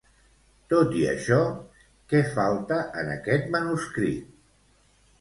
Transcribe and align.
Tot 0.71 0.95
i 1.01 1.05
això, 1.11 1.37
què 2.15 2.23
falta 2.39 2.81
en 3.05 3.15
aquest 3.19 3.49
manuscrit? 3.59 4.37